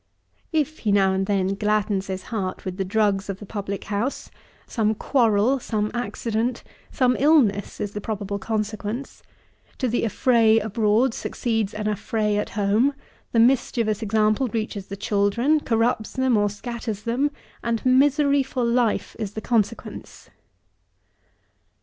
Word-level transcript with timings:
If 0.51 0.79
he 0.79 0.91
now 0.91 1.13
and 1.13 1.27
then 1.27 1.49
gladdens 1.53 2.07
his 2.07 2.23
heart 2.33 2.65
with 2.65 2.77
the 2.77 2.83
drugs 2.83 3.29
of 3.29 3.37
the 3.37 3.45
public 3.45 3.83
house, 3.83 4.31
some 4.65 4.95
quarrel, 4.95 5.59
some 5.59 5.91
accident, 5.93 6.63
some 6.91 7.15
illness, 7.19 7.79
is 7.79 7.91
the 7.91 8.01
probable 8.01 8.39
consequence; 8.39 9.21
to 9.77 9.87
the 9.87 10.03
affray 10.03 10.57
abroad 10.57 11.13
succeeds 11.13 11.75
an 11.75 11.85
affray 11.87 12.35
at 12.39 12.49
home; 12.57 12.95
the 13.31 13.39
mischievous 13.39 14.01
example 14.01 14.47
reaches 14.47 14.87
the 14.87 14.97
children, 14.97 15.59
corrupts 15.59 16.13
them 16.13 16.35
or 16.35 16.49
scatters 16.49 17.03
them, 17.03 17.29
and 17.63 17.85
misery 17.85 18.41
for 18.41 18.63
life 18.63 19.15
is 19.19 19.33
the 19.33 19.39
consequence. 19.41 20.31